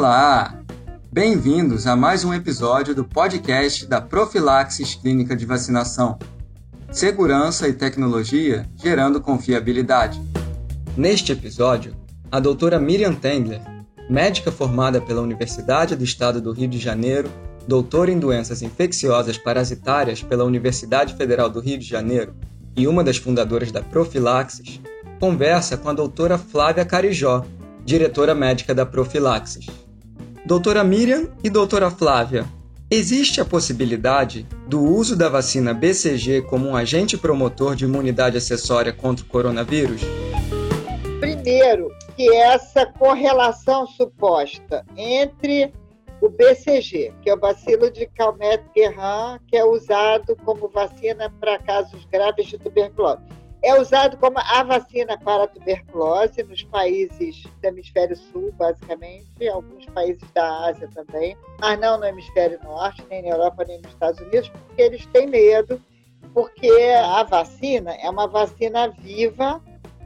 [0.00, 0.58] Olá!
[1.12, 6.18] Bem-vindos a mais um episódio do podcast da Profilaxis Clínica de Vacinação.
[6.90, 10.18] Segurança e tecnologia gerando confiabilidade.
[10.96, 11.94] Neste episódio,
[12.32, 13.60] a doutora Miriam Tengler,
[14.08, 17.30] médica formada pela Universidade do Estado do Rio de Janeiro,
[17.68, 22.34] doutora em doenças infecciosas parasitárias pela Universidade Federal do Rio de Janeiro
[22.74, 24.80] e uma das fundadoras da Profilaxis,
[25.20, 27.44] conversa com a doutora Flávia Carijó,
[27.84, 29.89] diretora médica da Profilaxis.
[30.44, 32.46] Doutora Miriam e doutora Flávia,
[32.90, 38.90] existe a possibilidade do uso da vacina BCG como um agente promotor de imunidade acessória
[38.92, 40.00] contra o coronavírus?
[41.20, 45.72] Primeiro, que essa correlação suposta entre
[46.22, 52.06] o BCG, que é o bacilo de Calmette-Guerin, que é usado como vacina para casos
[52.06, 58.16] graves de tuberculose é usado como a vacina para a tuberculose nos países do hemisfério
[58.16, 63.64] sul, basicamente, alguns países da Ásia também, mas não no hemisfério norte, nem na Europa,
[63.66, 65.80] nem nos Estados Unidos, porque eles têm medo,
[66.32, 66.70] porque
[67.04, 69.60] a vacina é uma vacina viva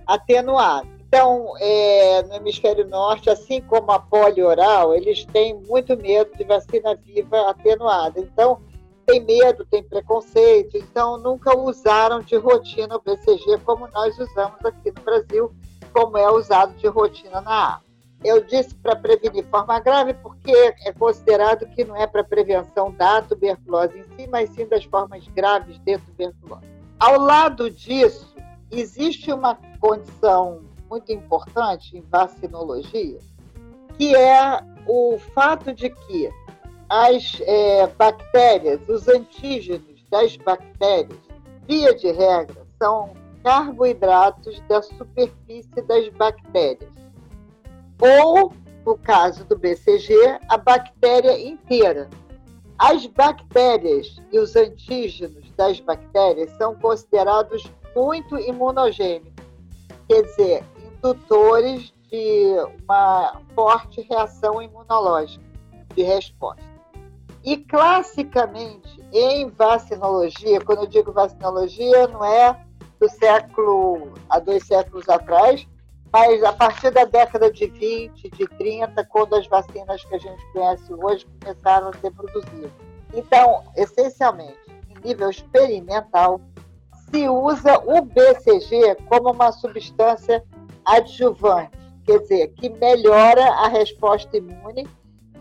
[0.07, 0.95] atenuada.
[1.07, 6.43] Então, é, no hemisfério norte, assim como a polio oral, eles têm muito medo de
[6.43, 8.19] vacina viva atenuada.
[8.19, 8.61] Então,
[9.07, 14.91] tem medo, tem preconceito, então nunca usaram de rotina o BCG como nós usamos aqui
[14.91, 15.53] no Brasil,
[15.93, 17.95] como é usado de rotina na África.
[18.25, 23.21] Eu disse para prevenir forma grave porque é considerado que não é para prevenção da
[23.21, 26.67] tuberculose em si, mas sim das formas graves de tuberculose.
[26.99, 28.35] Ao lado disso,
[28.71, 33.19] existe uma condição muito importante em vacinologia,
[33.99, 36.31] que é o fato de que
[36.95, 41.19] as é, bactérias, os antígenos das bactérias,
[41.67, 46.93] via de regra, são carboidratos da superfície das bactérias.
[48.01, 48.53] Ou,
[48.87, 52.09] no caso do BCG, a bactéria inteira.
[52.79, 57.65] As bactérias e os antígenos das bactérias são considerados
[57.97, 59.33] muito imunogênicos,
[60.09, 65.45] quer dizer, indutores de uma forte reação imunológica
[65.97, 66.74] de resposta.
[67.45, 72.59] E classicamente, em vacinologia, quando eu digo vacinologia, não é
[72.99, 75.67] do século, há dois séculos atrás,
[76.11, 80.53] mas a partir da década de 20, de 30, quando as vacinas que a gente
[80.53, 82.71] conhece hoje começaram a ser produzidas.
[83.13, 84.57] Então, essencialmente,
[84.89, 86.41] em nível experimental,
[87.11, 90.43] se usa o BCG como uma substância
[90.83, 91.77] adjuvante,
[92.07, 94.89] quer dizer, que melhora a resposta imune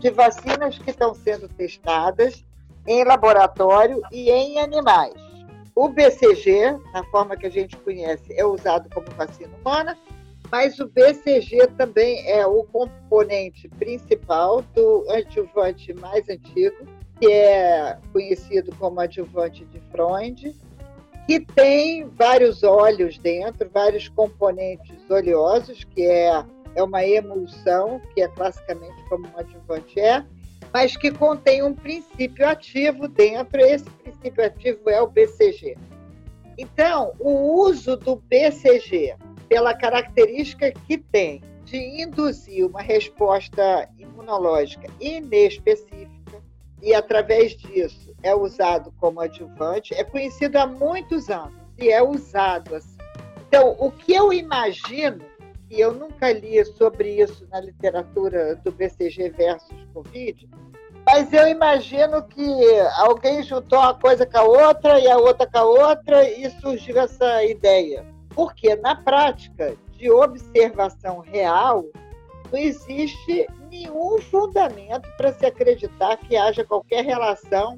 [0.04, 2.44] de vacinas que estão sendo testadas
[2.86, 5.14] em laboratório e em animais.
[5.74, 9.96] O BCG, na forma que a gente conhece, é usado como vacina humana,
[10.52, 16.76] mas o BCG também é o componente principal do adjuvante mais antigo,
[17.18, 20.54] que é conhecido como adjuvante de Freund,
[21.26, 28.28] que tem vários óleos dentro, vários componentes oleosos, que é é uma emulsão, que é
[28.28, 30.24] classicamente como um adjuvante é,
[30.72, 35.76] mas que contém um princípio ativo dentro, esse princípio ativo é o BCG.
[36.58, 39.16] Então, o uso do BCG,
[39.48, 46.14] pela característica que tem de induzir uma resposta imunológica inespecífica,
[46.82, 52.74] e através disso é usado como adjuvante, é conhecido há muitos anos e é usado
[52.74, 52.98] assim.
[53.48, 55.24] Então, o que eu imagino
[55.74, 60.48] e eu nunca li sobre isso na literatura do BCG versus Covid,
[61.04, 65.58] mas eu imagino que alguém juntou uma coisa com a outra e a outra com
[65.58, 68.06] a outra e surgiu essa ideia.
[68.30, 71.84] Porque na prática de observação real,
[72.50, 77.76] não existe nenhum fundamento para se acreditar que haja qualquer relação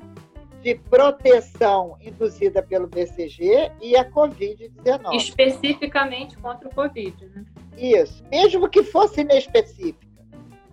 [0.62, 5.14] de proteção induzida pelo BCG e a Covid-19.
[5.14, 7.44] Especificamente contra o Covid, né?
[7.76, 8.24] Isso.
[8.30, 10.06] Mesmo que fosse inespecífica.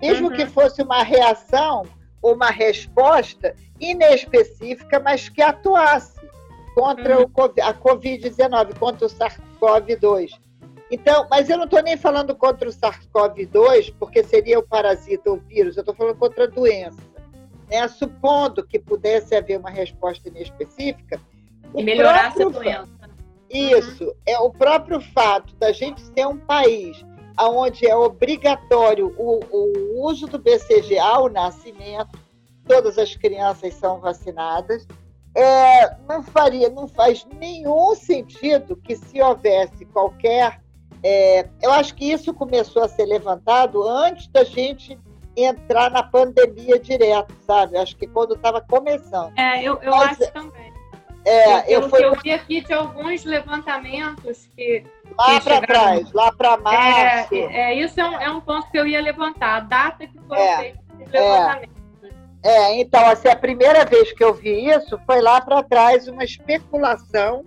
[0.01, 0.35] Mesmo uhum.
[0.35, 1.85] que fosse uma reação,
[2.21, 6.19] uma resposta inespecífica, mas que atuasse
[6.75, 7.25] contra uhum.
[7.35, 10.31] o, a Covid-19, contra o SARS-CoV-2.
[10.91, 15.38] Então, mas eu não estou nem falando contra o SARS-CoV-2, porque seria o parasita, o
[15.38, 17.01] vírus, eu estou falando contra a doença.
[17.69, 17.88] Né?
[17.88, 21.19] Supondo que pudesse haver uma resposta inespecífica.
[21.75, 23.02] E melhorasse a doença.
[23.53, 24.13] Isso, uhum.
[24.25, 27.05] é o próprio fato da gente ser um país
[27.39, 32.19] onde é obrigatório o, o uso do BCG ao nascimento,
[32.67, 34.88] todas as crianças são vacinadas,
[35.35, 40.61] é, não faria, não faz nenhum sentido que se houvesse qualquer.
[41.01, 44.97] É, eu acho que isso começou a ser levantado antes da gente
[45.35, 47.77] entrar na pandemia direto, sabe?
[47.77, 49.38] Acho que quando estava começando.
[49.38, 50.72] É, eu, eu Mas, acho também.
[51.25, 52.03] É, eu, fui...
[52.03, 54.83] eu vi aqui de alguns levantamentos que.
[55.17, 57.35] Lá para trás, lá para março.
[57.35, 60.19] É, é, isso é um, é um ponto que eu ia levantar, a data que
[60.27, 61.19] foram é, feitos os é.
[61.19, 61.83] levantamentos.
[62.43, 66.25] É, então, assim, a primeira vez que eu vi isso foi lá para trás, uma
[66.25, 67.45] especulação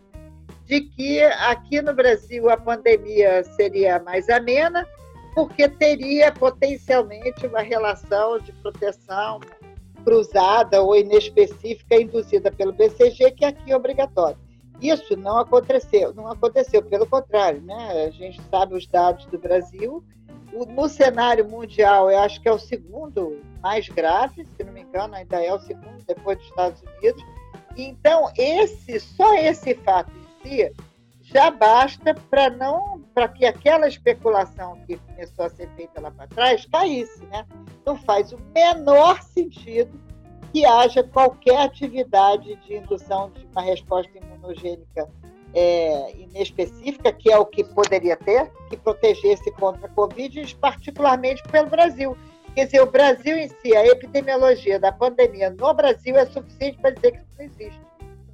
[0.64, 4.86] de que aqui no Brasil a pandemia seria mais amena,
[5.34, 9.38] porque teria potencialmente uma relação de proteção
[10.06, 14.38] cruzada ou inespecífica induzida pelo BCG, que aqui é obrigatório.
[14.80, 18.04] Isso não aconteceu, não aconteceu, pelo contrário, né?
[18.06, 20.04] A gente sabe os dados do Brasil.
[20.68, 25.16] No cenário mundial, eu acho que é o segundo mais grave, se não me engano,
[25.16, 27.24] ainda é o segundo, depois dos Estados Unidos.
[27.76, 30.12] Então, esse, só esse fato
[30.44, 30.72] em si
[31.20, 36.28] já basta para não para que aquela especulação que começou a ser feita lá para
[36.28, 37.44] trás caísse, né?
[37.86, 40.00] Não faz o menor sentido
[40.52, 45.08] que haja qualquer atividade de indução de uma resposta imunogênica
[45.54, 51.70] é, inespecífica, que é o que poderia ter, que protegesse contra a Covid, particularmente pelo
[51.70, 52.16] Brasil.
[52.54, 56.90] Quer dizer, o Brasil em si, a epidemiologia da pandemia no Brasil é suficiente para
[56.90, 57.86] dizer que isso não existe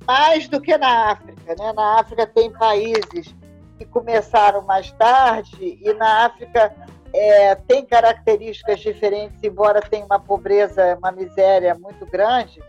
[0.07, 1.55] mais do que na África.
[1.59, 1.73] Né?
[1.75, 3.35] Na África tem países
[3.79, 6.75] que começaram mais tarde e na África
[7.15, 12.63] é, tem características diferentes, embora tenha uma pobreza, uma miséria muito grande.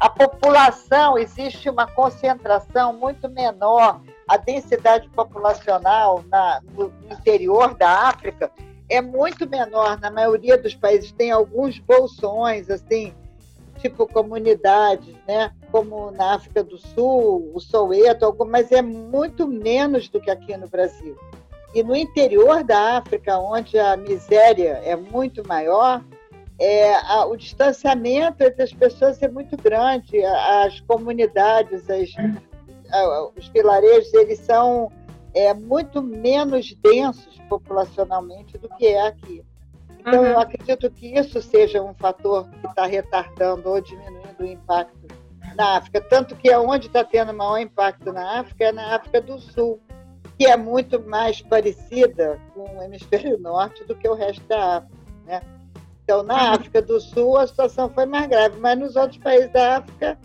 [0.00, 8.50] A população, existe uma concentração muito menor, a densidade populacional na, no interior da África
[8.88, 10.00] é muito menor.
[10.00, 13.14] Na maioria dos países tem alguns bolsões, assim,
[13.78, 15.52] tipo comunidades, né?
[15.70, 20.68] como na África do Sul, o Soweto, mas é muito menos do que aqui no
[20.68, 21.16] Brasil.
[21.74, 26.02] E no interior da África, onde a miséria é muito maior,
[26.58, 30.22] é, a, o distanciamento entre as pessoas é muito grande.
[30.24, 32.10] As comunidades, as,
[32.92, 34.90] a, os vilarejos, eles são
[35.32, 39.44] é, muito menos densos populacionalmente do que é aqui.
[40.00, 40.26] Então, uhum.
[40.28, 45.08] eu acredito que isso seja um fator que está retardando ou diminuindo o impacto
[45.56, 46.00] na África.
[46.00, 49.80] Tanto que onde está tendo maior impacto na África é na África do Sul,
[50.40, 54.96] que é muito mais parecida com o hemisfério norte do que o resto da África.
[55.26, 55.42] Né?
[56.02, 56.52] Então, na uhum.
[56.54, 60.18] África do Sul, a situação foi mais grave, mas nos outros países da África,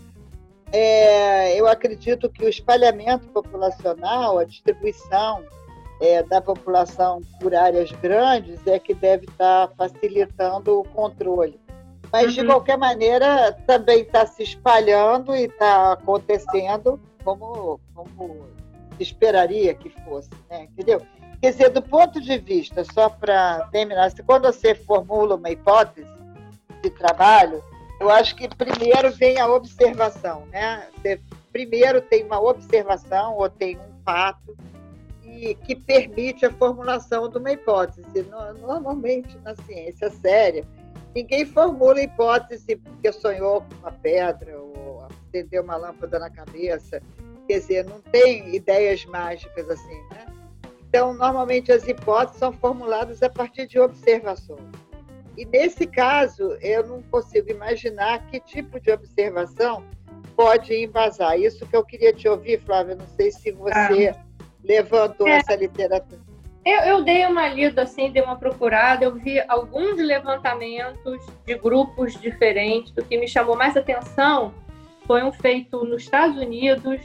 [0.72, 5.44] é, eu acredito que o espalhamento populacional, a distribuição
[6.00, 11.60] é, da população por áreas grandes é que deve estar facilitando o controle.
[12.10, 12.44] Mas, uhum.
[12.44, 18.55] de qualquer maneira, também está se espalhando e está acontecendo como, como
[19.00, 20.64] esperaria que fosse, né?
[20.64, 21.02] entendeu?
[21.42, 26.08] Quer dizer, do ponto de vista, só para terminar, quando você formula uma hipótese
[26.82, 27.62] de trabalho,
[28.00, 30.88] eu acho que primeiro vem a observação, né?
[30.96, 31.20] Você
[31.52, 34.58] primeiro tem uma observação ou tem um fato
[35.22, 38.06] que, que permite a formulação de uma hipótese.
[38.60, 40.66] Normalmente, na ciência séria,
[41.14, 47.02] ninguém formula hipótese porque sonhou com uma pedra ou acendeu uma lâmpada na cabeça.
[47.48, 50.26] Quer dizer, não tem ideias mágicas assim, né?
[50.88, 54.64] Então, normalmente as hipóteses são formuladas a partir de observações.
[55.38, 59.84] E nesse caso, eu não consigo imaginar que tipo de observação
[60.36, 61.38] pode embasar.
[61.40, 62.96] Isso que eu queria te ouvir, Flávia.
[62.96, 64.25] Não sei se você ah
[64.64, 65.38] levantou é.
[65.38, 66.22] essa literatura?
[66.66, 72.20] Eu, eu, dei uma lida, assim, dei uma procurada, eu vi alguns levantamentos de grupos
[72.20, 72.92] diferentes.
[72.98, 74.52] O que me chamou mais atenção
[75.06, 77.00] foi um feito nos Estados Unidos.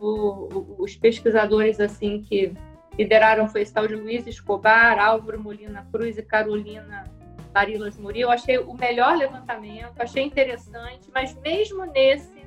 [0.00, 2.54] O, os pesquisadores, assim, que
[2.98, 7.04] lideraram foi esse tal de Luiz Escobar, Álvaro Molina Cruz e Carolina
[7.52, 8.28] Barilas Murilo.
[8.28, 12.46] Eu achei o melhor levantamento, achei interessante, mas mesmo nesse,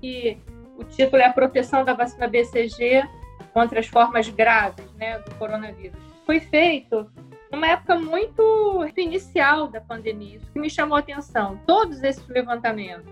[0.00, 0.38] que
[0.78, 3.02] o título é a proteção da vacina BCG,
[3.56, 5.98] contra as formas graves né, do coronavírus.
[6.26, 7.10] Foi feito
[7.50, 13.10] numa época muito inicial da pandemia, isso que me chamou a atenção, todos esses levantamentos.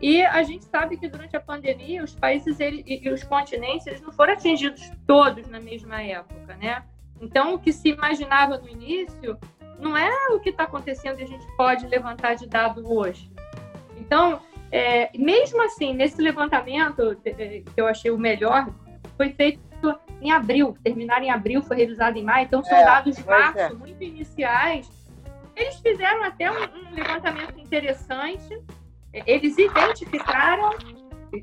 [0.00, 4.00] E a gente sabe que durante a pandemia os países ele, e os continentes eles
[4.00, 6.84] não foram atingidos todos na mesma época, né?
[7.20, 9.36] Então o que se imaginava no início
[9.78, 13.30] não é o que está acontecendo e a gente pode levantar de dado hoje.
[13.96, 14.40] Então,
[14.70, 18.68] é, mesmo assim, nesse levantamento que eu achei o melhor,
[19.16, 19.60] foi feito
[20.20, 23.58] em abril, terminaram em abril, foi revisado em maio, então são é, dados de março,
[23.58, 23.72] é.
[23.72, 24.90] muito iniciais.
[25.54, 28.60] Eles fizeram até um, um, levantamento interessante,
[29.12, 30.70] eles identificaram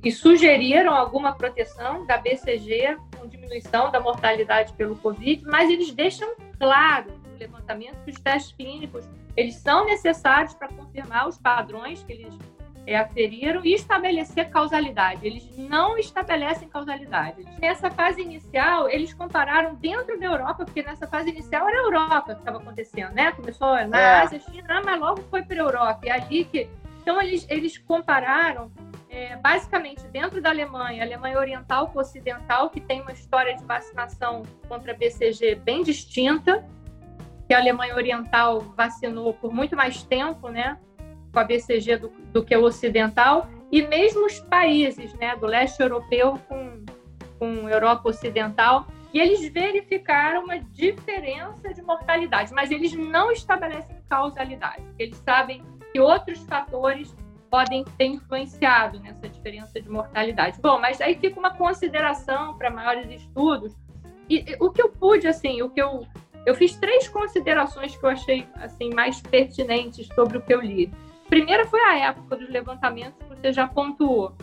[0.04, 6.36] e sugeriram alguma proteção da BCG com diminuição da mortalidade pelo Covid, mas eles deixam
[6.60, 12.14] claro no levantamento que os testes clínicos eles são necessários para confirmar os padrões que
[12.14, 12.34] eles
[12.88, 15.26] é, aferiram e estabelecer causalidade.
[15.26, 17.44] Eles não estabelecem causalidade.
[17.60, 22.36] Nessa fase inicial, eles compararam dentro da Europa, porque nessa fase inicial era a Europa
[22.36, 23.32] que estava acontecendo, né?
[23.32, 24.22] Começou na é.
[24.22, 26.00] Ásia, China, mas logo foi para a Europa.
[26.06, 26.70] E ali que.
[27.06, 28.72] Então, eles, eles compararam
[29.12, 34.42] é, basicamente dentro da Alemanha, Alemanha Oriental com Ocidental, que tem uma história de vacinação
[34.68, 36.68] contra BCG bem distinta,
[37.48, 40.80] que a Alemanha Oriental vacinou por muito mais tempo, né?
[41.32, 45.80] com a BCG do, do que o ocidental, e mesmo os países né, do leste
[45.80, 46.84] europeu com,
[47.38, 54.84] com Europa Ocidental, e eles verificaram uma diferença de mortalidade, mas eles não estabelecem causalidade.
[54.98, 55.62] Eles sabem
[55.96, 57.16] que outros fatores
[57.50, 60.60] podem ter influenciado nessa diferença de mortalidade.
[60.62, 63.74] Bom, mas aí fica uma consideração para maiores estudos.
[64.30, 66.06] E, e, o que eu pude, assim, o que eu
[66.46, 70.92] eu fiz três considerações que eu achei assim mais pertinentes sobre o que eu li.
[71.30, 74.36] Primeira foi a época dos levantamentos que você já pontuou,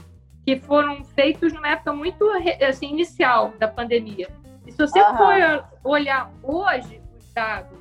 [0.47, 2.27] que foram feitos numa época muito
[2.67, 4.31] assim, inicial da pandemia.
[4.67, 5.17] E se você uhum.
[5.19, 7.79] for olhar hoje os dados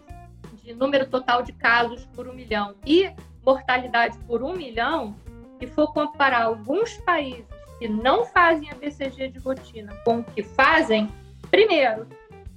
[0.61, 3.09] de número total de casos por um milhão e
[3.45, 5.15] mortalidade por um milhão,
[5.59, 7.45] e for comparar alguns países
[7.77, 11.09] que não fazem a BCG de rotina com o que fazem,
[11.49, 12.07] primeiro,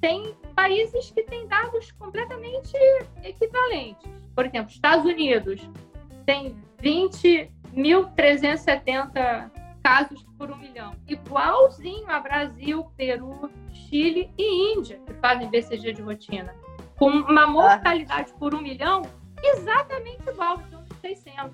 [0.01, 2.73] tem países que têm dados completamente
[3.23, 4.11] equivalentes.
[4.35, 5.67] Por exemplo, Estados Unidos,
[6.27, 9.51] tem 20.370
[9.83, 10.95] casos por um milhão.
[11.07, 16.55] Igualzinho a Brasil, Peru, Chile e Índia, que fazem BCG de rotina.
[16.97, 19.03] Com uma mortalidade por um milhão
[19.43, 20.59] exatamente igual,
[21.05, 21.53] 600.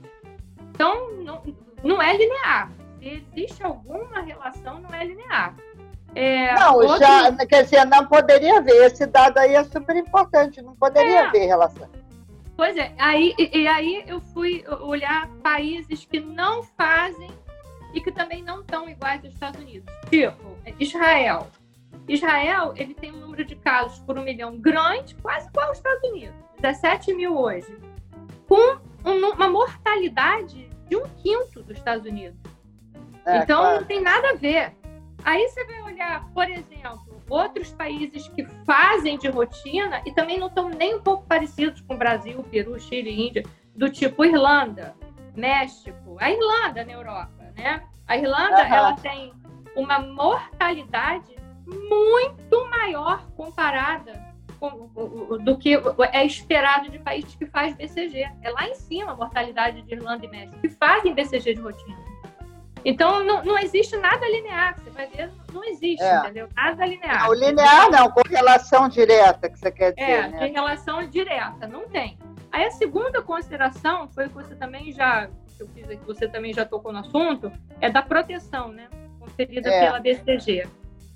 [0.71, 1.43] Então, não,
[1.83, 2.71] não é linear.
[2.99, 5.57] Se existe alguma relação, não é linear.
[6.15, 6.99] É, não, outro...
[6.99, 8.87] já, quer dizer, não poderia haver.
[8.87, 11.27] Esse dado aí é super importante, não poderia é.
[11.27, 11.89] haver relação.
[12.57, 17.31] Pois é, aí, e, e aí eu fui olhar países que não fazem
[17.95, 19.93] e que também não estão iguais aos Estados Unidos.
[20.11, 21.49] Tipo, Israel.
[22.07, 26.09] Israel, ele tem um número de casos por um milhão grande, quase igual aos Estados
[26.11, 26.35] Unidos.
[26.61, 27.75] 17 mil hoje.
[28.47, 32.39] Com uma mortalidade de um quinto dos Estados Unidos.
[33.25, 33.81] É, então, claro.
[33.81, 34.75] não tem nada a ver.
[35.25, 40.49] Aí você vai olhar, por exemplo, outros países que fazem de rotina e também não
[40.49, 43.45] estão nem um pouco parecidos com o Brasil, Peru, Chile, Índia,
[43.77, 44.95] do tipo Irlanda,
[45.37, 47.83] México, a Irlanda na Europa, né?
[48.07, 48.75] A Irlanda, uhum.
[48.75, 49.33] ela tem
[49.77, 54.30] uma mortalidade muito maior comparada com,
[55.43, 55.75] do que
[56.13, 58.29] é esperado de países que faz BCG.
[58.43, 61.99] É lá em cima a mortalidade de Irlanda e México, que fazem BCG de rotina.
[62.85, 64.75] Então, não, não existe nada linear.
[64.79, 66.19] Você vai ver, não existe, é.
[66.19, 66.49] entendeu?
[66.55, 67.27] Nada linear.
[67.27, 70.11] Não, linear não, com relação direta, que você quer dizer.
[70.11, 70.47] É, né?
[70.47, 72.19] relação direta, não tem.
[72.53, 76.53] Aí a segunda consideração foi que você também já, que eu fiz aqui, você também
[76.53, 78.89] já tocou no assunto, é da proteção, né?
[79.19, 79.85] Conferida é.
[79.85, 80.67] pela BCG.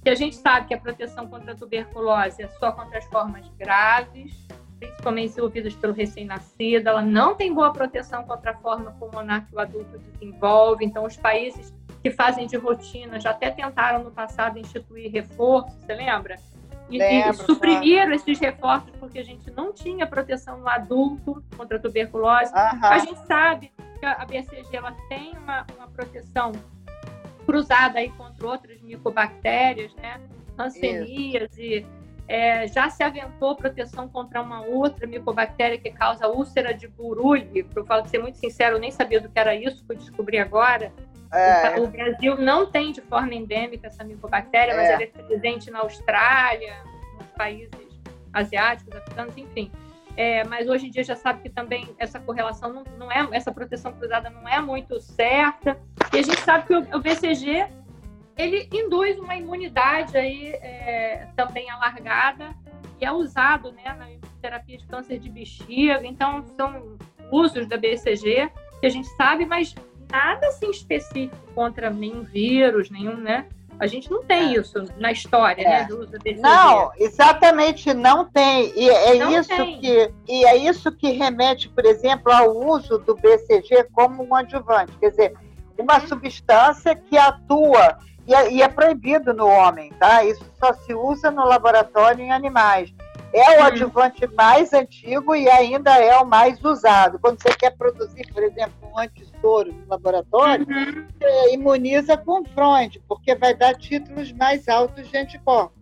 [0.05, 3.49] Que a gente sabe que a proteção contra a tuberculose é só contra as formas
[3.59, 4.47] graves,
[4.79, 9.59] principalmente ouvidas pelo recém-nascido, ela não tem boa proteção contra a forma pulmonar que o
[9.59, 10.85] adulto desenvolve.
[10.85, 15.95] Então, os países que fazem de rotina já até tentaram no passado instituir reforço, você
[15.95, 16.37] lembra?
[16.91, 18.15] E, Lembro, e suprimiram claro.
[18.15, 22.53] esses reforços porque a gente não tinha proteção no adulto contra a tuberculose.
[22.55, 26.53] A gente sabe que a BCG ela tem uma, uma proteção
[27.45, 30.21] cruzada aí contra outras micobactérias, né?
[30.59, 31.87] Hanseníase e
[32.27, 37.49] é, já se aventou proteção contra uma outra micobactéria que causa úlcera de burulho.
[37.75, 39.97] Eu falo de ser muito sincero, eu nem sabia do que era isso, que eu
[39.97, 40.93] descobri agora.
[41.33, 41.79] É.
[41.81, 44.77] O, o, Brasil não tem de forma endêmica essa micobactéria, é.
[44.77, 46.77] mas ela é presente na Austrália,
[47.19, 47.71] nos países
[48.33, 49.71] asiáticos, africanos, enfim.
[50.17, 53.53] É, mas hoje em dia já sabe que também essa correlação não, não, é, essa
[53.53, 55.79] proteção cruzada não é muito certa.
[56.13, 57.67] E a gente sabe que o, o BCG
[58.37, 62.55] ele induz uma imunidade aí é, também alargada
[63.01, 64.07] e é usado né, na
[64.41, 66.01] terapia de câncer de bexiga.
[66.05, 66.97] Então, são
[67.31, 69.75] usos da BCG que a gente sabe, mas
[70.11, 73.47] nada assim específico contra nenhum vírus, nenhum, né?
[73.79, 74.61] A gente não tem é.
[74.61, 75.81] isso na história, né, é.
[75.81, 76.41] né, do BCG.
[76.41, 78.73] Não, exatamente, não tem.
[78.77, 79.81] E é não isso tem.
[79.81, 84.93] que e é isso que remete, por exemplo, ao uso do BCG como um adjuvante,
[84.99, 85.35] quer dizer,
[85.79, 86.07] uma uhum.
[86.07, 90.25] substância que atua e é, e é, proibido no homem, tá?
[90.25, 92.93] Isso só se usa no laboratório em animais.
[93.33, 93.65] É o hum.
[93.65, 97.19] adjuvante mais antigo e ainda é o mais usado.
[97.19, 98.99] Quando você quer produzir, por exemplo, um
[99.45, 101.53] antissoro no laboratório, uhum.
[101.53, 105.77] imuniza com fronde, porque vai dar títulos mais altos de anticorpos.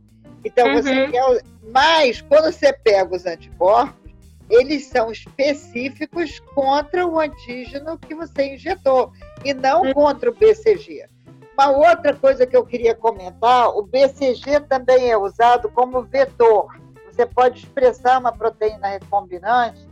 [0.44, 0.82] Então uhum.
[0.82, 1.44] você quer.
[1.72, 4.12] Mas quando você pega os anticorpos,
[4.50, 9.12] eles são específicos contra o antígeno que você injetou
[9.44, 9.94] e não uhum.
[9.94, 11.06] contra o BCG.
[11.54, 16.66] Uma outra coisa que eu queria comentar: o BCG também é usado como vetor.
[17.10, 19.91] Você pode expressar uma proteína recombinante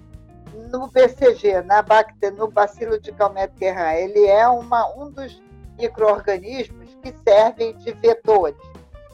[0.70, 4.04] no BCG, na bacter, no bacilo de Calmette-Guerin.
[4.04, 5.42] Ele é uma, um dos
[5.78, 8.58] micro-organismos que servem de vetores.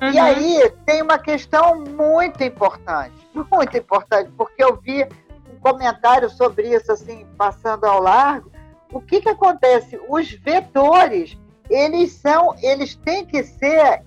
[0.00, 0.10] Uhum.
[0.10, 3.14] E aí tem uma questão muito importante,
[3.50, 8.50] muito importante, porque eu vi um comentário sobre isso, assim, passando ao largo.
[8.92, 9.98] O que, que acontece?
[10.08, 11.36] Os vetores,
[11.68, 14.02] eles são, eles têm que ser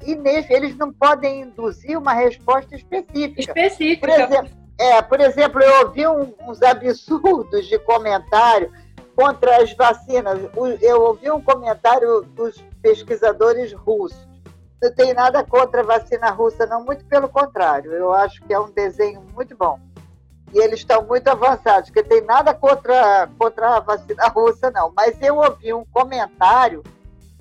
[0.49, 3.41] eles não podem induzir uma resposta específica.
[3.41, 4.07] Específica.
[4.07, 8.71] Por exemplo, é, por exemplo eu ouvi um, uns absurdos de comentário
[9.19, 10.39] contra as vacinas.
[10.81, 14.25] Eu ouvi um comentário dos pesquisadores russos.
[14.81, 17.91] Não tenho nada contra a vacina russa, não, muito pelo contrário.
[17.91, 19.77] Eu acho que é um desenho muito bom.
[20.53, 24.93] E eles estão muito avançados, que tem nada contra, contra a vacina russa, não.
[24.95, 26.81] Mas eu ouvi um comentário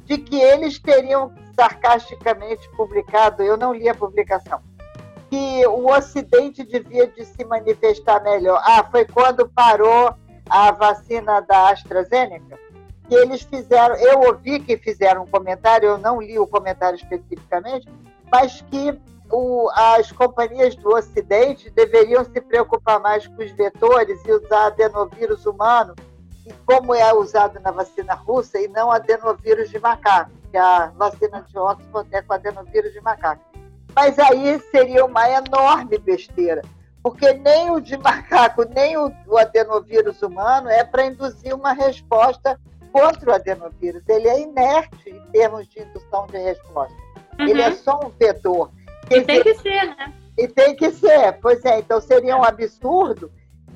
[0.04, 4.61] de que eles teriam sarcasticamente publicado, eu não li a publicação,
[5.30, 8.61] que o Ocidente devia de se manifestar melhor.
[8.64, 10.14] Ah, foi quando parou
[10.49, 12.58] a vacina da AstraZeneca?
[13.08, 17.88] que eles fizeram, eu ouvi que fizeram um comentário, eu não li o comentário especificamente,
[18.30, 24.32] mas que o, as companhias do Ocidente deveriam se preocupar mais com os vetores e
[24.32, 25.94] usar adenovírus humano,
[26.47, 31.42] e como é usado na vacina russa, e não adenovírus de macaco, que a vacina
[31.49, 33.42] de Oxford é com adenovírus de macaco.
[33.95, 36.62] Mas aí seria uma enorme besteira,
[37.02, 42.59] porque nem o de macaco, nem o, o adenovírus humano é para induzir uma resposta
[42.92, 44.02] contra o adenovírus.
[44.09, 46.95] Ele é inerte em termos de indução de resposta.
[47.38, 47.49] Uhum.
[47.49, 48.71] Ele é só um vetor.
[49.11, 50.12] e tem que ser, né?
[50.37, 51.33] E tem que ser.
[51.40, 53.30] Pois é, então seria um absurdo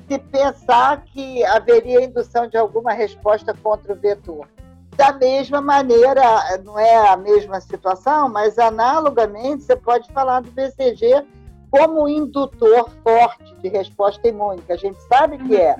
[0.07, 4.47] se pensar que haveria indução de alguma resposta contra o vetor.
[4.95, 6.23] Da mesma maneira,
[6.63, 11.25] não é a mesma situação, mas analogamente você pode falar do BCG
[11.71, 15.75] como indutor forte de resposta imune, que a gente sabe que é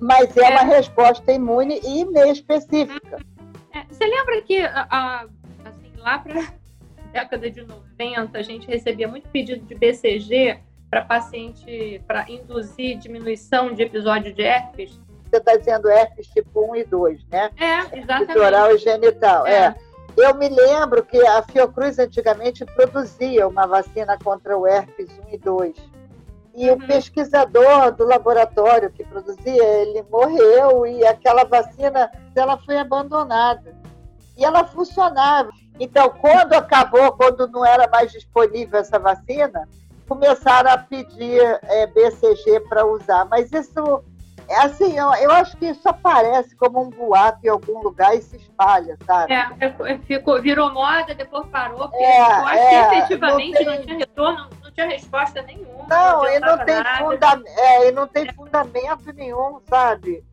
[0.00, 3.18] mas é, é, uma resposta imune e inespecífica.
[3.72, 5.26] É, você lembra que a,
[5.64, 6.54] assim, lá para
[7.12, 13.74] década de 90 a gente recebia muito pedido de BCG para paciente para induzir diminuição
[13.74, 14.98] de episódio de herpes?
[15.30, 17.50] Você está dizendo herpes tipo 1 e 2, né?
[17.56, 18.38] É, exatamente.
[18.38, 19.52] Oral e genital, é.
[19.52, 19.74] é.
[20.16, 25.38] Eu me lembro que a Fiocruz antigamente produzia uma vacina contra o herpes 1 e
[25.38, 25.90] 2
[26.54, 26.76] e uhum.
[26.76, 33.74] o pesquisador do laboratório que produzia, ele morreu e aquela vacina, ela foi abandonada.
[34.36, 35.50] E ela funcionava.
[35.78, 39.68] Então, quando acabou, quando não era mais disponível essa vacina,
[40.08, 43.26] começaram a pedir é, BCG para usar.
[43.26, 44.02] Mas isso,
[44.50, 48.20] é assim, eu, eu, acho que isso aparece como um boato em algum lugar e
[48.20, 49.32] se espalha, sabe?
[49.32, 53.76] É, ficou, virou moda, depois parou, porque é, eu acho que é, efetivamente não, tem...
[53.76, 55.86] não tinha retorno, não tinha resposta nenhuma.
[55.88, 57.42] Não, ele não, tem funda...
[57.46, 60.24] é, ele não tem fundamento nenhum, sabe?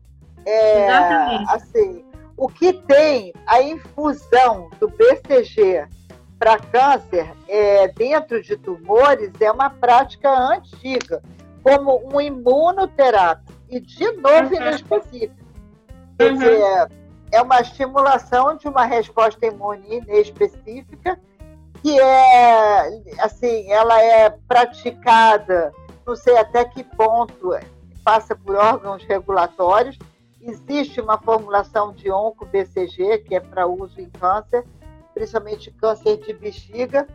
[0.44, 1.54] É, Exatamente.
[1.54, 2.04] Assim,
[2.36, 5.86] o que tem a infusão do BCG
[6.40, 11.22] para câncer é, dentro de tumores é uma prática antiga,
[11.62, 15.34] como um imunoterápico, e de novo inespecífico.
[16.18, 16.90] Quer dizer,
[17.32, 21.18] é uma estimulação de uma resposta imune inespecífica
[21.82, 25.72] que é assim, ela é praticada,
[26.06, 27.50] não sei até que ponto
[28.04, 29.98] passa por órgãos regulatórios.
[30.40, 34.64] Existe uma formulação de onco-BCG, que é para uso em câncer,
[35.12, 37.06] principalmente câncer de bexiga,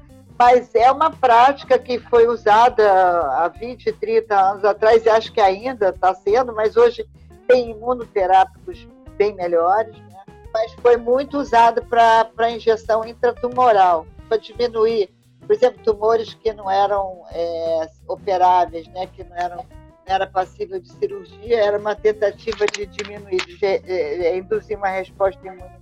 [0.43, 5.39] mas é uma prática que foi usada há 20, 30 anos atrás, e acho que
[5.39, 7.07] ainda está sendo, mas hoje
[7.47, 8.85] tem imunoterápicos
[9.17, 10.23] bem melhores, né?
[10.53, 15.09] mas foi muito usada para injeção intratumoral para diminuir,
[15.47, 19.65] por exemplo, tumores que não eram é, operáveis, né, que não eram
[20.05, 25.81] era passível de cirurgia, era uma tentativa de diminuir, de, é, induzir uma resposta imune.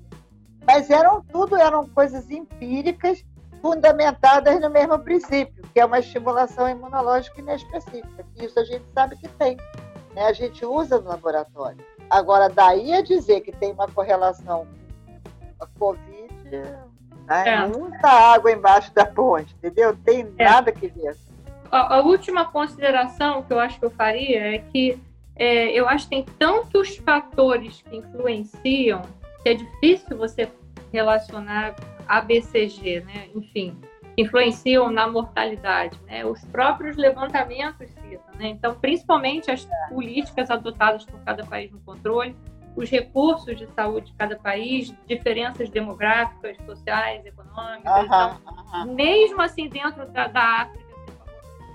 [0.67, 3.25] Mas eram tudo eram coisas empíricas
[3.61, 8.25] fundamentadas no mesmo princípio, que é uma estimulação imunológica inespecífica.
[8.37, 9.57] Isso a gente sabe que tem,
[10.15, 10.25] né?
[10.25, 11.83] A gente usa no laboratório.
[12.09, 14.67] Agora, daí a dizer que tem uma correlação
[15.57, 16.83] com a Covid, né?
[17.45, 17.65] É.
[17.65, 19.95] Muita água embaixo da ponte, entendeu?
[20.03, 20.43] Tem é.
[20.43, 21.15] nada que ver.
[21.71, 25.01] A, a, última consideração que eu acho que eu faria é que
[25.37, 29.01] é, eu acho que tem tantos fatores que influenciam
[29.41, 30.51] que é difícil você
[30.91, 31.73] relacionar
[32.11, 33.29] a BCG, né?
[33.33, 33.79] Enfim,
[34.17, 35.97] influenciam na mortalidade.
[36.05, 36.25] Né?
[36.25, 38.35] Os próprios levantamentos citam.
[38.35, 38.49] Né?
[38.49, 42.35] Então, principalmente as políticas adotadas por cada país no controle,
[42.75, 47.93] os recursos de saúde de cada país, diferenças demográficas, sociais, econômicas.
[47.93, 48.41] Uhum, então,
[48.73, 48.93] uhum.
[48.93, 50.91] mesmo assim, dentro da, da África,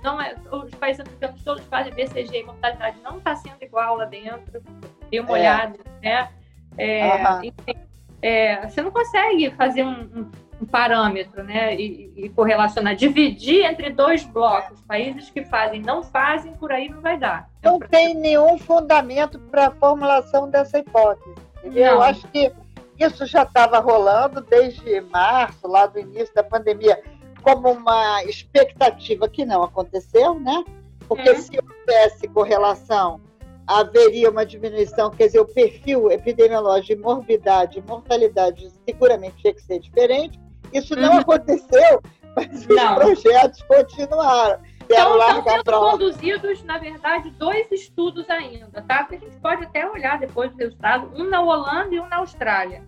[0.03, 4.05] não é, os países africanos todos fazem BCG e mortalidade não está sendo igual lá
[4.05, 4.63] dentro.
[5.11, 5.33] Dê uma é.
[5.33, 6.29] olhada, né?
[6.77, 7.45] É, uhum.
[7.45, 7.86] enfim,
[8.27, 11.77] é, você não consegue fazer um, um, um parâmetro, né?
[11.77, 17.01] E, e, correlacionar, dividir entre dois blocos, países que fazem, não fazem, por aí não
[17.01, 17.49] vai dar.
[17.63, 21.37] Não tem nenhum fundamento para a formulação dessa hipótese.
[21.73, 22.53] Eu acho que
[22.99, 27.01] isso já estava rolando desde março, lá do início da pandemia
[27.43, 30.65] como uma expectativa que não aconteceu, né?
[31.07, 31.37] Porque uhum.
[31.37, 33.21] se houvesse correlação,
[33.67, 39.63] haveria uma diminuição, quer dizer, o perfil epidemiológico de morbidade e mortalidade seguramente tinha que
[39.63, 40.39] ser diferente.
[40.73, 41.19] Isso não uhum.
[41.21, 42.03] aconteceu,
[42.37, 42.93] mas não.
[42.93, 44.61] os projetos continuaram.
[44.85, 49.05] Então, estão sendo conduzidos, na verdade, dois estudos ainda, tá?
[49.05, 52.19] Que a gente pode até olhar depois do resultado, um na Holanda e um na
[52.19, 52.85] Austrália.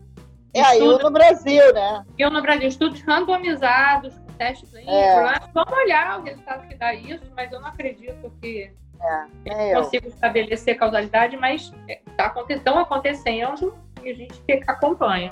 [0.55, 2.05] É, aí um no Brasil, né?
[2.17, 4.91] E um no Brasil, estudos randomizados, teste clínico.
[4.91, 5.41] É.
[5.53, 10.09] Vamos olhar o resultado que dá isso, mas eu não acredito que é, é consiga
[10.09, 11.73] estabelecer causalidade, mas
[12.17, 15.31] tá, estão acontecendo e a gente acompanha.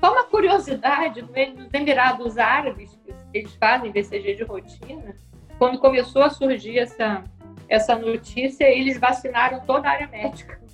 [0.00, 2.98] Só uma curiosidade, nos Emirados Árabes,
[3.34, 5.16] eles fazem BCG de rotina,
[5.58, 7.24] quando começou a surgir essa,
[7.68, 10.58] essa notícia, eles vacinaram toda a área médica.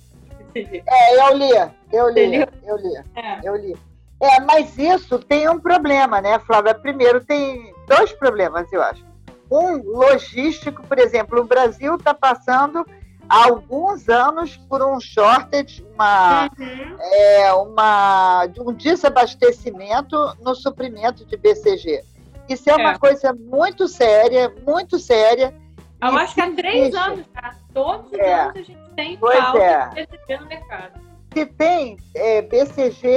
[0.57, 1.51] É, eu li,
[1.91, 3.39] eu li, eu li, é.
[3.43, 3.75] eu li.
[4.21, 6.73] É, mas isso tem um problema, né, Flávia?
[6.73, 9.05] Primeiro, tem dois problemas, eu acho.
[9.49, 12.85] Um, logístico, por exemplo, o Brasil está passando
[13.29, 16.97] há alguns anos por um shortage, uma, uhum.
[16.99, 22.03] é, uma, um desabastecimento no suprimento de BCG.
[22.49, 22.75] Isso é, é.
[22.75, 25.53] uma coisa muito séria, muito séria.
[26.01, 27.55] Eu acho que há três anos, tá?
[27.73, 28.33] Todos os é.
[28.33, 29.89] anos a gente tem falta é.
[29.89, 31.05] de BCG no mercado
[31.35, 33.07] se tem é, BCG,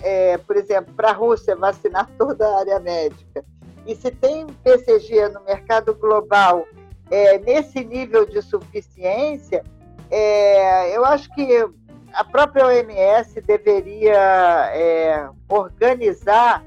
[0.00, 3.44] é, por exemplo, para a Rússia vacinar toda a área médica,
[3.86, 6.66] e se tem BCG no mercado global
[7.10, 9.64] é, nesse nível de suficiência,
[10.10, 11.68] é, eu acho que
[12.12, 16.64] a própria OMS deveria é, organizar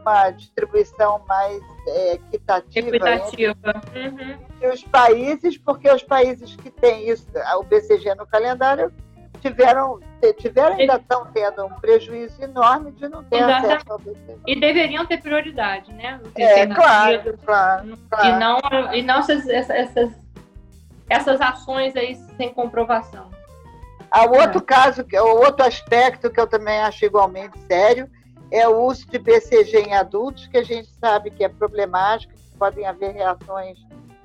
[0.00, 3.54] uma distribuição mais é, equitativa, equitativa.
[3.94, 4.72] Entre, uhum.
[4.72, 7.26] os países, porque os países que têm isso,
[7.58, 8.92] o BCG no calendário
[9.40, 10.00] tiveram,
[10.38, 13.72] tiveram ainda estão tendo um prejuízo enorme de não ter Exatamente.
[13.72, 14.00] acesso ao.
[14.46, 16.20] E deveriam ter prioridade, né?
[16.36, 18.28] É, claro, claro, claro.
[18.28, 18.60] E não,
[18.94, 20.12] e não essas, essas,
[21.08, 23.30] essas ações aí sem comprovação.
[24.10, 24.64] Há outro é.
[24.64, 28.10] caso, o outro aspecto que eu também acho igualmente sério
[28.50, 32.58] é o uso de BCG em adultos, que a gente sabe que é problemático, que
[32.58, 33.78] podem haver reações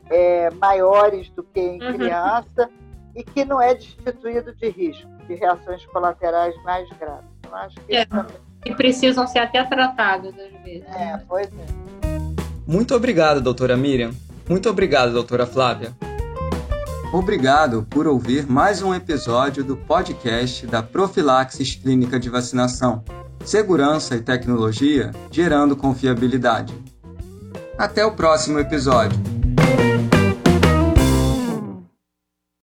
[0.09, 1.93] é, maiores do que em uhum.
[1.93, 2.69] criança
[3.15, 7.29] e que não é destituído de risco, de reações colaterais mais graves.
[7.45, 8.35] Eu acho que é, também...
[8.65, 10.87] E precisam ser até tratadas às vezes.
[10.87, 11.83] É, pois é.
[12.65, 14.11] Muito obrigado, doutora Miriam.
[14.49, 15.93] Muito obrigado, doutora Flávia.
[17.13, 23.03] Obrigado por ouvir mais um episódio do podcast da Profilaxis Clínica de Vacinação.
[23.45, 26.73] Segurança e tecnologia gerando confiabilidade.
[27.77, 29.32] Até o próximo episódio.